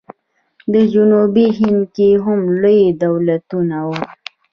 [0.71, 4.01] په جنوبي هند کې هم لوی دولتونه وو.